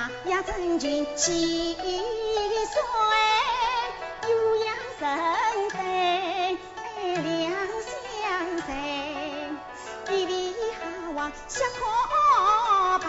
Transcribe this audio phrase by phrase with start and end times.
[0.00, 2.80] 夜夜真情细水，
[4.22, 4.28] 酉
[4.64, 5.02] 阳神
[5.72, 5.78] 灯
[7.22, 7.28] 两
[7.82, 8.24] 相
[8.64, 8.68] 随，
[10.16, 10.80] 一里哈
[11.14, 11.80] 望小可
[13.00, 13.04] 把，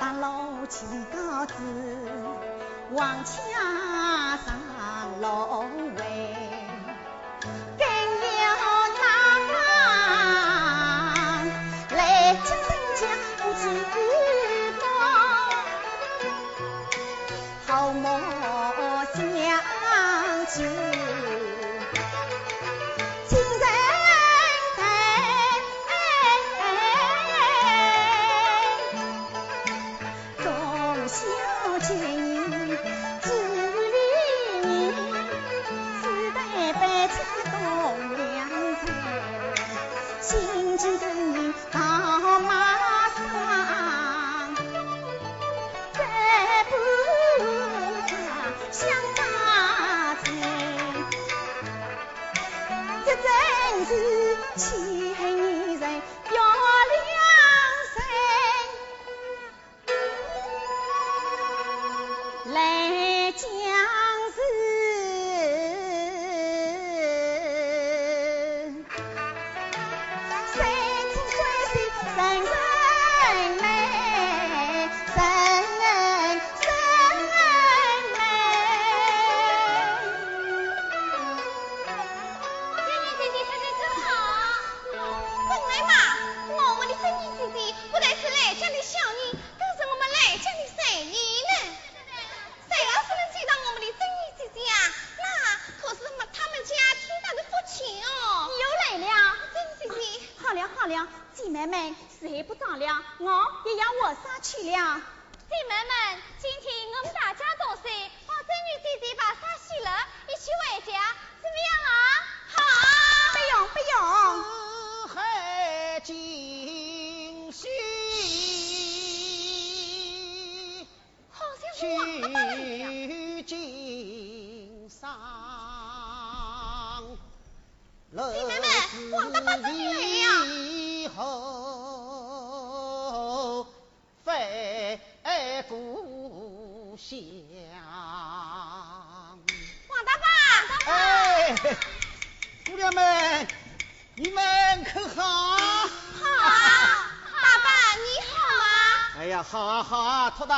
[0.12, 1.14] 路金高
[1.46, 1.52] 子
[2.90, 3.36] 王墙
[4.38, 4.46] 上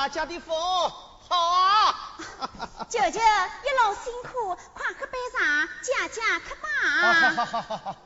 [0.09, 2.17] 家的福好啊！
[2.88, 6.69] 舅舅一路辛苦，快喝杯茶，家家可把。
[7.12, 7.97] 好好好好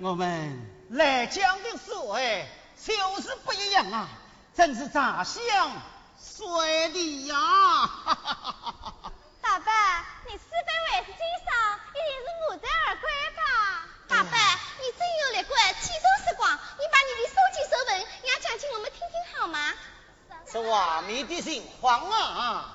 [0.00, 2.48] 我们来江的水
[2.84, 4.08] 就是不一样啊，
[4.54, 5.42] 真是茶香
[6.20, 7.36] 水的呀！
[9.40, 9.72] 大伯，
[10.26, 11.16] 你四百位是经
[11.46, 13.42] 商，一定是五德而归吧？
[14.08, 14.36] 大伯。
[14.76, 19.72] 你真有力管，气周时光，你把你的手记手文也讲给我们听听好吗？
[21.06, 22.73] 你的心慌啊！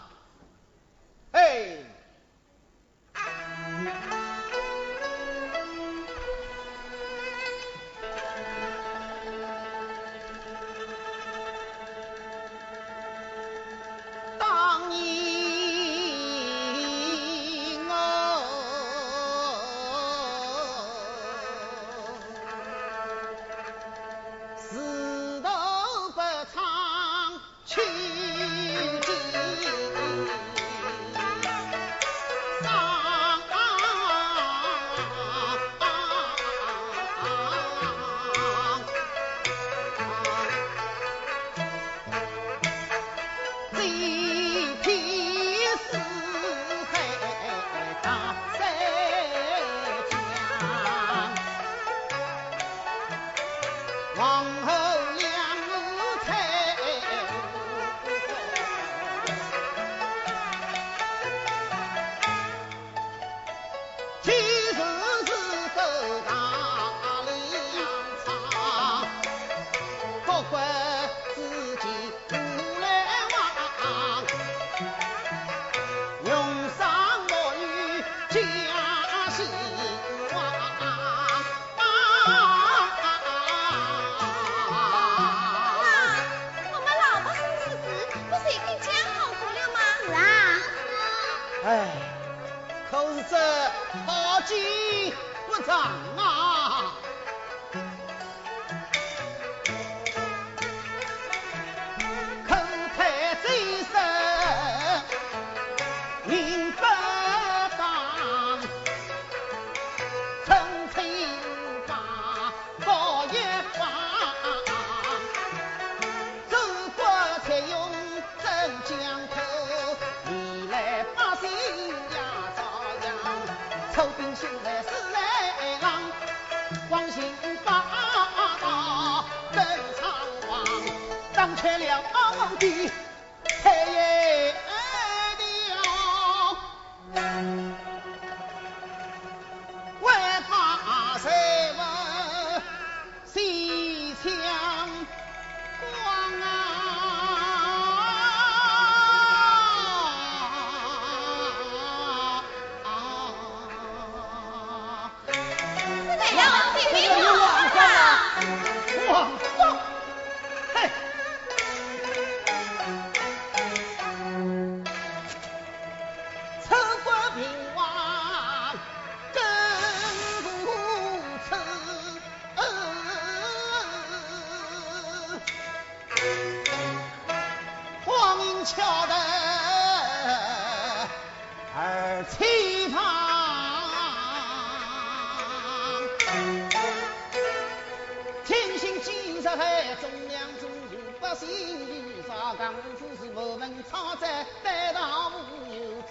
[193.89, 196.09] 唱在单堂无有仔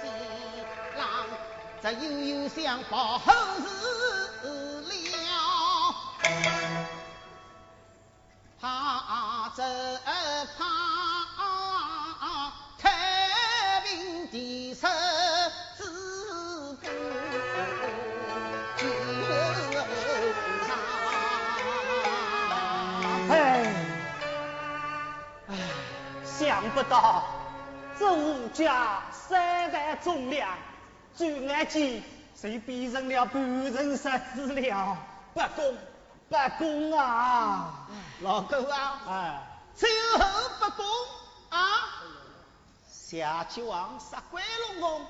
[0.00, 0.06] 细，
[0.96, 1.26] 郎
[1.82, 2.10] 则悠
[2.42, 3.85] 悠想报后事？
[26.88, 27.24] 到
[27.98, 30.48] 这吴家三代忠良，
[31.16, 32.02] 转眼间
[32.40, 34.96] 却变成了半人杀子了。
[35.34, 35.76] 不公，
[36.28, 37.88] 不公啊！
[38.20, 39.42] 老狗啊，哎，
[39.74, 40.18] 最后
[40.60, 40.86] 不公
[41.50, 41.58] 啊！
[42.90, 45.06] 下去王杀关龙王，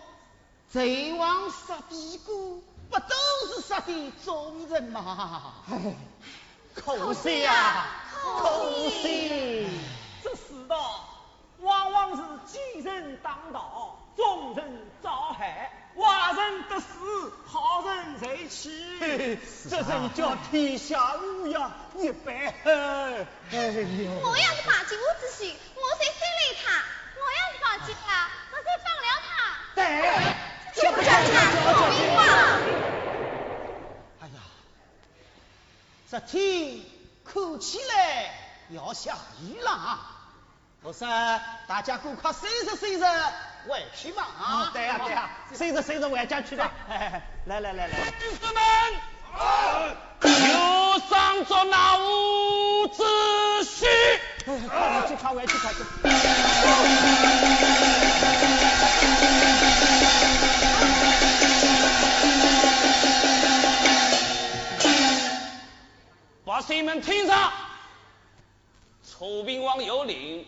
[0.70, 2.32] 贼王杀比哥，
[2.90, 5.54] 不都是杀的忠人吗？
[6.74, 7.86] 可惜啊，
[8.22, 9.68] 可惜，
[12.46, 14.64] 奸人当道，忠人
[15.02, 16.86] 遭害，坏人得势，
[17.46, 18.98] 好人才起。
[19.68, 22.72] 这人叫天下乌鸦一般黑。
[22.72, 26.64] 我要是把金我之心，我才收留他；
[27.16, 29.30] 我要是放弃他，我才放了他。
[29.74, 29.82] 对，
[30.74, 31.14] 就不叫他
[31.50, 32.18] 说明话。
[34.20, 34.38] 哎呀，
[36.10, 36.80] 这天
[37.24, 37.90] 看起来
[38.70, 40.12] 要下雨了。
[40.86, 41.04] 不是，
[41.66, 43.00] 大家赶快收拾收拾
[43.68, 44.70] 回去嘛啊！
[44.72, 46.62] 对呀对呀，收拾收拾回家去的。
[47.46, 48.62] 来来来来，女士们，
[50.22, 53.02] 有上做那五子
[53.64, 53.84] 婿。
[54.68, 55.78] 快回去快回去快去。
[66.44, 67.34] 百姓们听着，
[69.04, 70.46] 楚平王有令。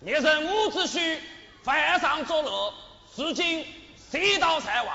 [0.00, 1.18] 猎人伍子胥
[1.62, 2.74] 犯上作乐，
[3.16, 3.66] 如今
[4.10, 4.92] 西到塞外，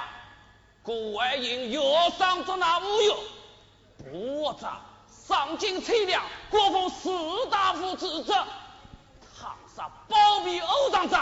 [0.84, 1.80] 故外应约
[2.20, 3.12] 上捉拿五岳。
[3.98, 4.80] 不我长
[5.28, 8.34] 上京催粮，国奉士大夫之责，
[9.40, 11.18] 堂上包庇欧长者，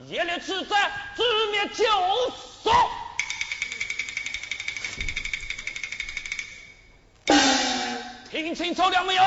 [0.00, 1.84] 一律取斩，诛灭九
[2.64, 2.70] 族。
[8.30, 9.22] 听清楚了没有？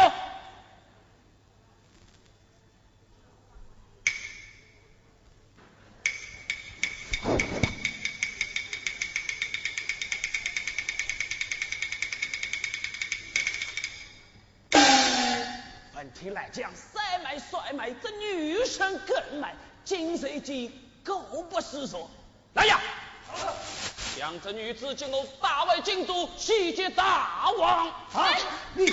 [16.25, 20.71] 听来讲，塞买甩买，这女生更买，金水机
[21.03, 22.09] 够不思索。
[22.55, 22.79] 来呀，
[24.17, 27.91] 将这女子进入大外京都，西接大王。
[28.09, 28.25] 好，
[28.73, 28.91] 你，你。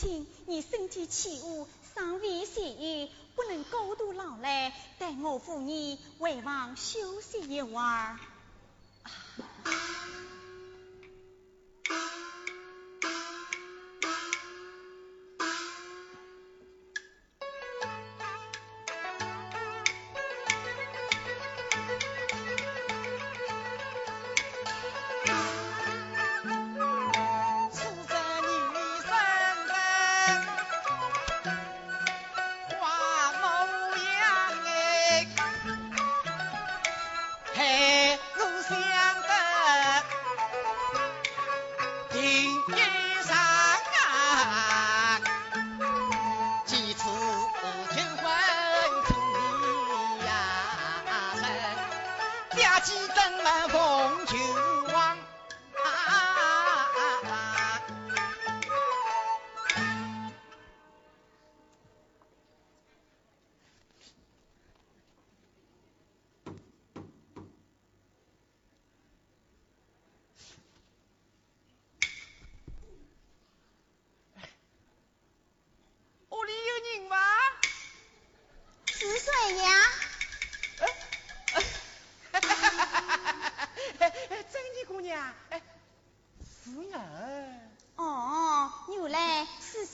[0.00, 8.16] 亲，你身体起舞，尚未痊愈，不能过度劳累，待我扶你回房休息一会儿。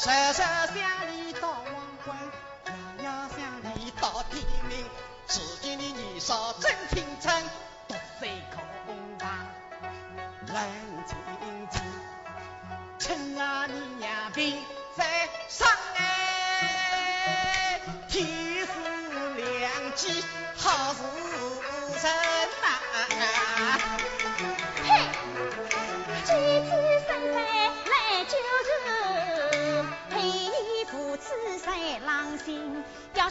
[0.00, 0.99] se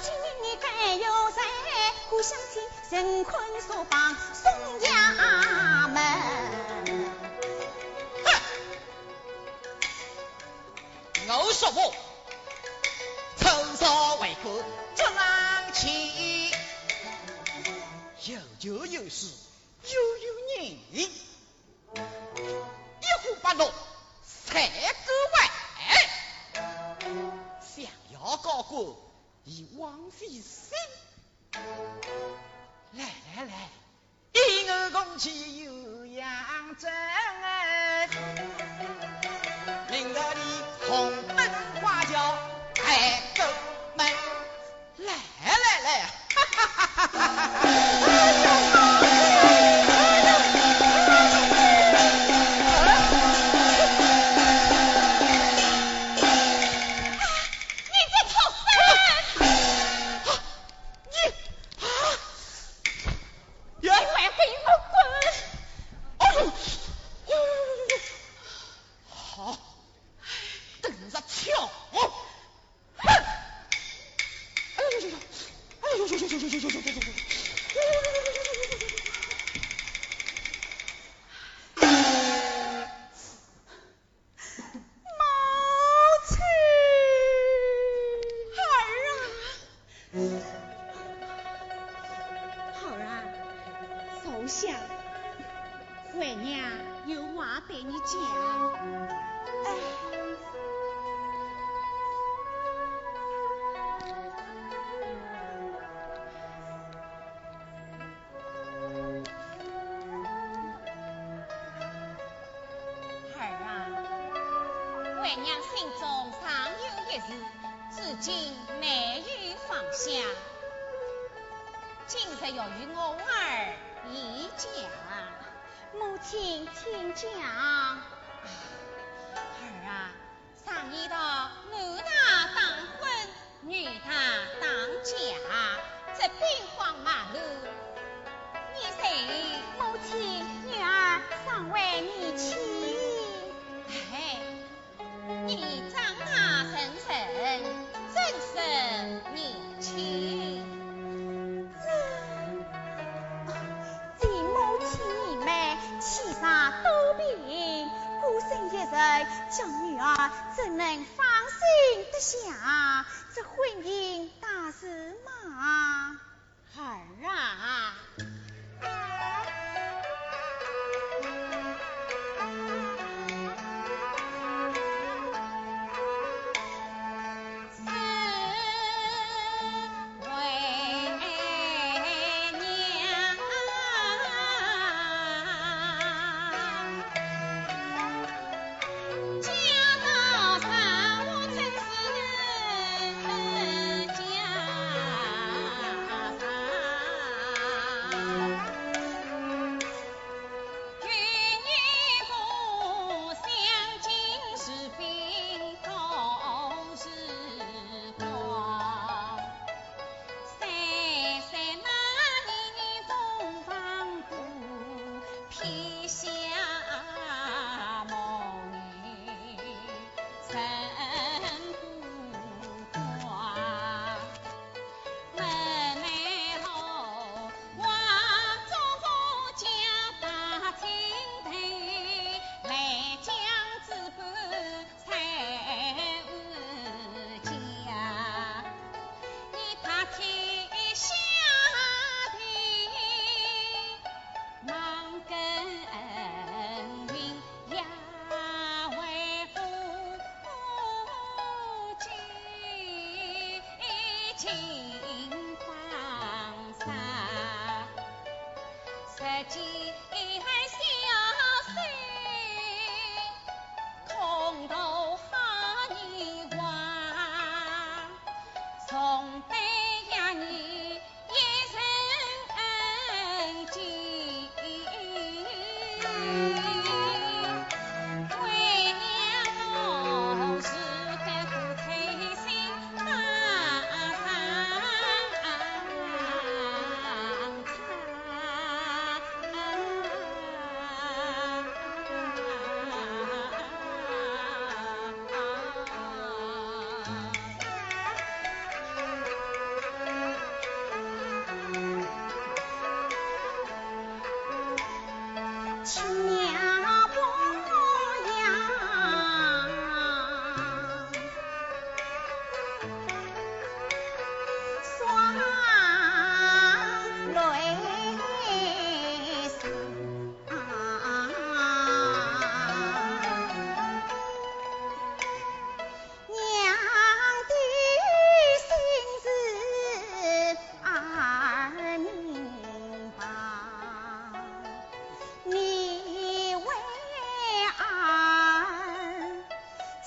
[0.01, 1.41] 今年你该有才，
[2.09, 2.59] 可想起
[2.95, 4.87] 人困所房宋家
[5.89, 6.01] 门。
[8.23, 8.27] 哼
[11.27, 11.93] 我说我
[13.37, 14.63] 臭少为国
[14.95, 16.51] 做郎气，
[18.25, 19.27] 有酒有诗
[19.83, 21.09] 又有人，一
[23.23, 23.71] 呼百诺
[24.25, 25.37] 才个万，
[27.61, 29.08] 想要高官。
[29.49, 30.77] 以王妃身。
[32.91, 33.03] 来
[33.35, 33.51] 来来，
[34.33, 38.07] 一儿共起有杨真儿，
[39.89, 40.41] 领着你
[40.87, 42.37] 红门花轿
[42.75, 43.43] 抬狗
[43.97, 44.05] 门。
[44.97, 46.03] 来来来，
[46.35, 48.78] 哈哈哈哈哈哈！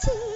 [0.03, 0.32] Tchau.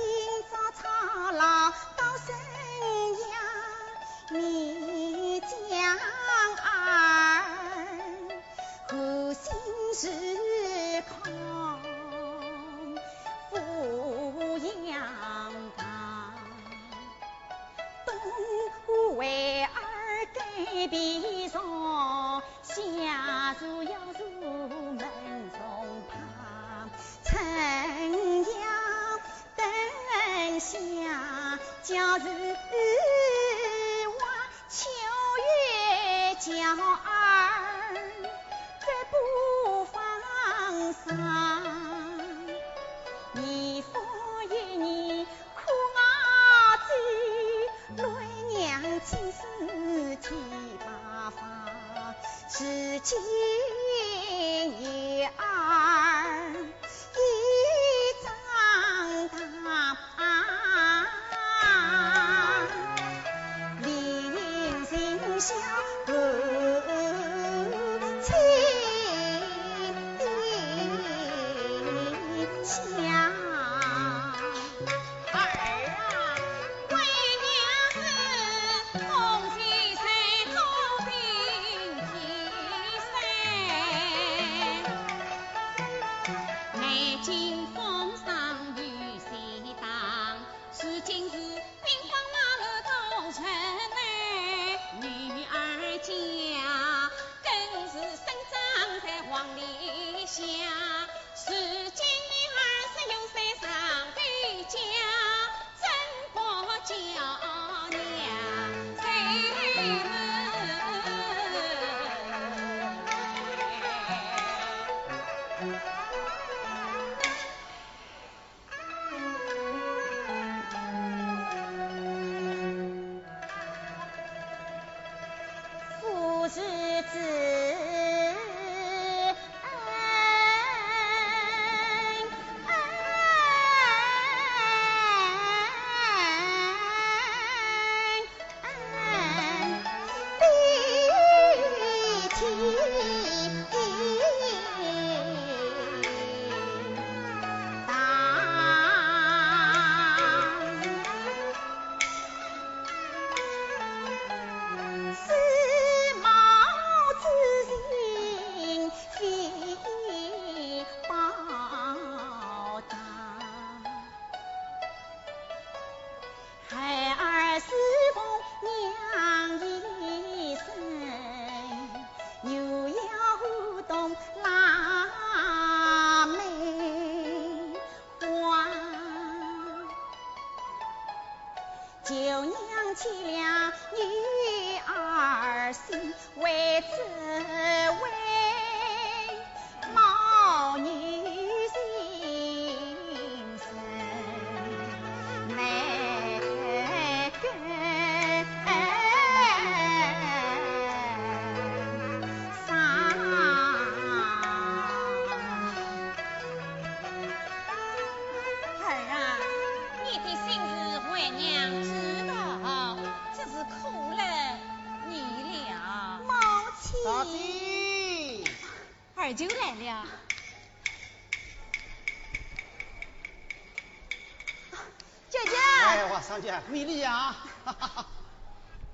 [226.68, 227.34] 米粒呀，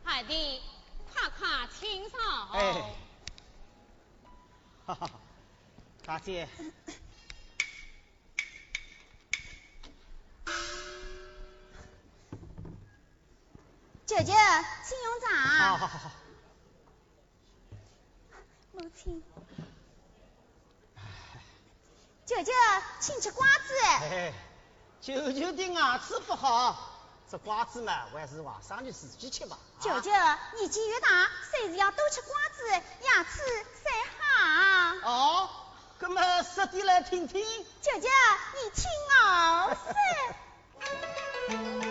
[0.04, 0.60] 二弟，
[1.12, 2.50] 快快请上。
[2.52, 2.94] 哎，
[4.86, 5.10] 哈哈，
[6.04, 6.46] 大姐。
[14.04, 14.32] 姐姐，
[14.84, 15.68] 请用茶。
[15.68, 16.10] 好好好好。
[18.72, 19.22] 母亲。
[22.26, 22.52] 姐姐，
[23.00, 23.80] 请吃瓜子。
[24.02, 24.32] 哎，
[25.00, 26.81] 舅舅的牙齿不好，
[27.32, 29.56] 这瓜子嘛，我还是晚上就自己吃吧。
[29.80, 32.70] 舅舅，年纪越大，随时要多吃瓜子，
[33.06, 33.40] 牙齿
[33.82, 35.08] 才好。
[35.10, 35.48] 哦，
[35.98, 37.42] 那么说点来听听。
[37.80, 38.08] 舅舅，
[38.62, 39.74] 你听我
[41.48, 41.81] 说。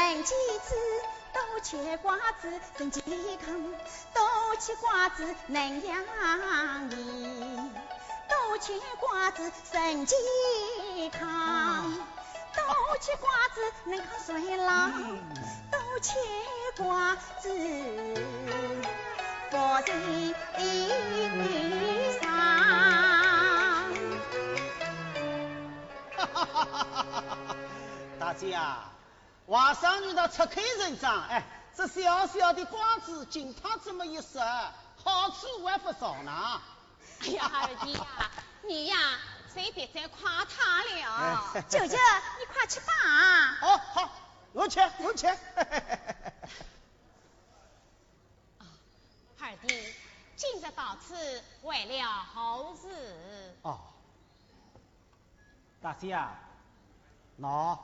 [0.00, 0.34] 能几
[0.64, 0.74] 次
[1.34, 3.04] 多吃瓜子身健
[3.44, 3.54] 康，
[4.14, 5.98] 多吃瓜子能养
[6.88, 7.70] 颜，
[8.26, 10.18] 多吃瓜子身健
[11.10, 11.84] 康，
[12.54, 14.88] 多吃瓜子能抗衰老，
[15.70, 16.14] 多吃
[16.78, 17.50] 瓜子
[19.50, 19.92] 福气
[22.22, 22.30] 上。
[26.16, 27.56] 哈哈哈！
[28.18, 28.89] 大姐啊！
[29.50, 31.42] 皇上你倒出口成章，哎，
[31.74, 34.40] 这小小的瓜子，经他这么一说，
[35.02, 36.62] 好处还不少呢。
[37.22, 38.06] 哎呀，二弟呀，
[38.62, 38.96] 你呀，
[39.52, 41.64] 随便再夸他了。
[41.68, 41.98] 舅舅，
[42.38, 42.92] 你快吃吧。
[43.62, 44.08] 哦好，
[44.52, 45.26] 我吃，我吃。
[49.40, 49.94] 二弟，
[50.36, 53.56] 今日到此为了好事。
[53.62, 53.80] 哦，
[55.82, 56.38] 大姐啊，
[57.40, 57.76] 喏。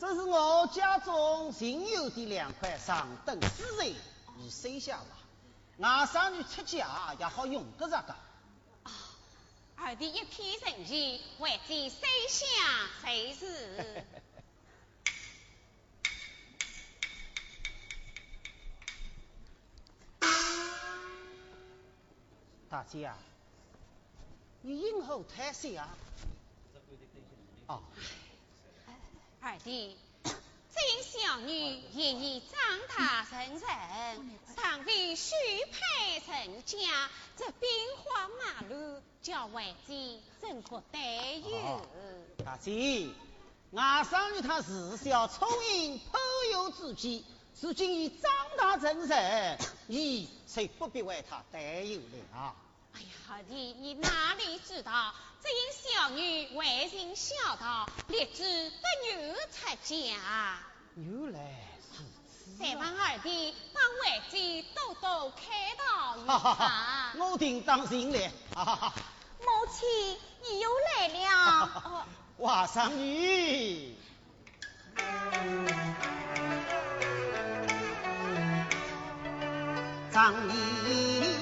[0.00, 3.92] 这是我家中仅有的两块上等私财，
[4.38, 5.18] 你收下吧。
[5.76, 8.16] 外甥女出嫁也好用得着的。
[8.84, 8.92] 啊，
[9.76, 11.96] 二弟一片诚意，为己收
[12.30, 12.46] 下
[13.02, 14.06] 随是。
[22.70, 23.18] 大姐啊，
[24.62, 25.90] 你应后太岁啊？
[27.66, 27.82] 哦，
[29.42, 32.58] 二弟，这小女也已长
[32.94, 35.34] 大成人，尚未许
[35.72, 36.76] 配成家，
[37.38, 37.68] 这兵
[38.04, 41.02] 荒马乱，叫外姐怎可担
[41.42, 41.80] 忧？
[42.44, 43.08] 大姐，
[43.70, 46.20] 外甥女她自小聪颖，颇
[46.52, 47.24] 有志气，
[47.62, 51.98] 如今已长大成人，你谁不必为她担忧
[52.34, 52.54] 了？
[52.94, 55.14] 哎呀，你你哪里知道？
[55.42, 58.76] 只因小女为人孝道，立志不
[59.06, 59.96] 女出家。
[60.96, 61.38] 原来
[61.80, 62.58] 是此。
[62.58, 67.14] 再望二弟帮外姐多多开导一下。
[67.16, 68.32] 我定当心了。
[68.54, 70.68] 母亲，你又
[70.98, 72.06] 来了。
[72.36, 73.96] 外甥女。
[80.12, 81.39] 张一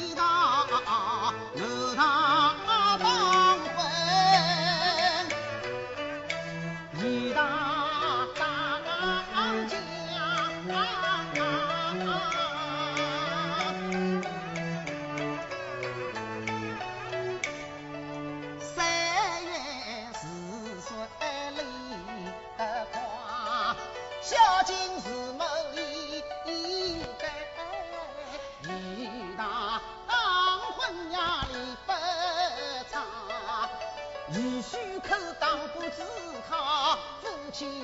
[37.58, 37.74] 其人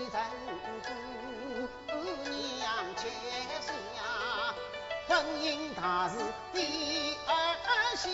[1.88, 3.08] 姑娘结
[3.58, 3.98] 下，
[5.08, 6.14] 婚姻大事
[6.52, 7.32] 第二
[7.96, 8.06] 喜。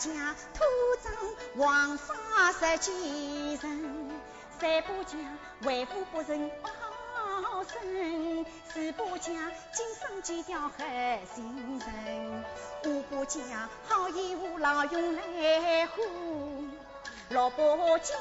[0.00, 0.64] 土
[1.02, 1.12] 葬
[1.58, 4.10] 黄沙十几人？
[4.58, 5.20] 三不讲
[5.64, 6.70] 为父不仁报
[7.64, 9.34] 身，四不讲
[9.74, 12.44] 经商计调害心人，
[12.86, 13.42] 五不讲
[13.88, 15.22] 好逸恶劳用来
[15.86, 15.88] 唬，
[17.28, 18.16] 六不讲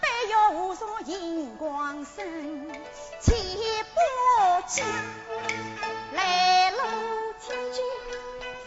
[0.00, 2.72] 白玉无常银光生，
[3.20, 3.32] 七
[3.94, 4.00] 不
[4.66, 4.84] 讲
[6.14, 6.78] 来路
[7.40, 7.80] 天君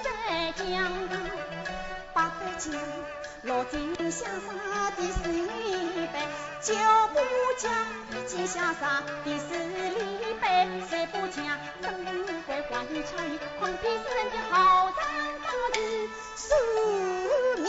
[0.04, 1.03] 在江，
[2.72, 2.74] 八不讲。
[3.44, 4.48] 落井下石
[4.96, 6.16] 的是李白，
[6.62, 6.74] 九
[7.14, 7.20] 不
[7.60, 7.64] 讲
[8.26, 8.80] 井下石
[9.26, 11.44] 的是李白，十不讲
[11.82, 11.86] 东
[12.48, 14.94] 北花语巧语诳骗人的好人
[15.44, 15.78] 到底
[16.38, 16.44] 数
[17.62, 17.68] 名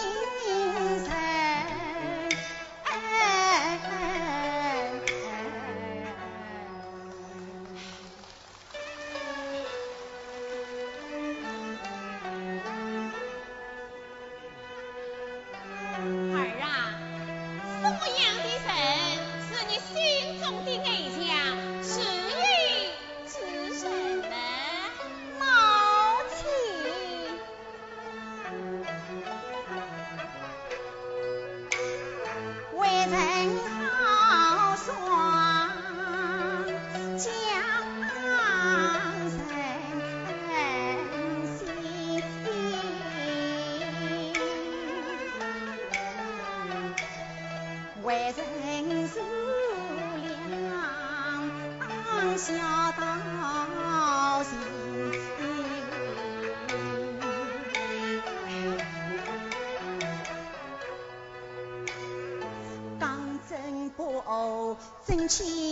[65.26, 65.63] 情。